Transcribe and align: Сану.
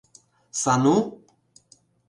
Сану. 0.61 0.95